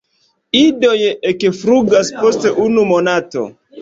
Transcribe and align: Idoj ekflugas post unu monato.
Idoj 0.59 0.95
ekflugas 1.33 2.11
post 2.23 2.49
unu 2.65 2.87
monato. 2.93 3.45